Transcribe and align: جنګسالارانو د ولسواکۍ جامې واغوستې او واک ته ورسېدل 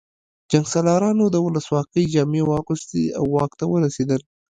جنګسالارانو 0.51 1.25
د 1.31 1.37
ولسواکۍ 1.45 2.03
جامې 2.13 2.41
واغوستې 2.45 3.03
او 3.17 3.23
واک 3.35 3.51
ته 3.59 3.65
ورسېدل 3.71 4.21